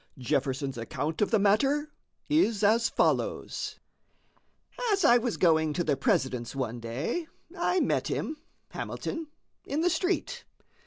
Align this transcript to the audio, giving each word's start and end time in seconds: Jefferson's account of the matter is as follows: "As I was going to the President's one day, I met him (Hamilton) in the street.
Jefferson's 0.17 0.79
account 0.79 1.21
of 1.21 1.29
the 1.29 1.37
matter 1.37 1.91
is 2.27 2.63
as 2.63 2.89
follows: 2.89 3.79
"As 4.91 5.05
I 5.05 5.19
was 5.19 5.37
going 5.37 5.73
to 5.73 5.83
the 5.83 5.95
President's 5.95 6.55
one 6.55 6.79
day, 6.79 7.27
I 7.55 7.81
met 7.81 8.07
him 8.07 8.37
(Hamilton) 8.69 9.27
in 9.63 9.81
the 9.81 9.91
street. 9.91 10.43